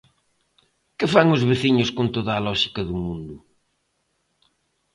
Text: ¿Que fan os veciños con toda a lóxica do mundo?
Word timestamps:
¿Que 0.97 1.07
fan 1.13 1.27
os 1.35 1.43
veciños 1.51 1.89
con 1.95 2.07
toda 2.15 2.31
a 2.35 2.43
lóxica 2.47 2.81
do 2.87 2.95
mundo? 3.03 3.35